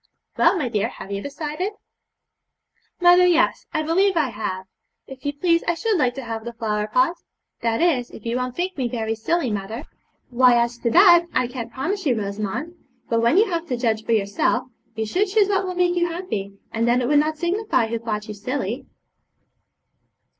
[0.35, 1.73] 'Well, my dear, have you decided?'
[2.99, 3.27] 'Mother!
[3.27, 4.65] yes, I believe I have.
[5.05, 7.17] If you please, I should like to have the flower pot;
[7.61, 9.83] that is, if you won't think me very silly, mother.'
[10.31, 12.73] 'Why, as to that, I can't promise you, Rosamond;
[13.09, 16.07] but, when you have to judge for yourself, you should choose what will make you
[16.09, 18.87] happy, and then it would not signify who thought you silly.'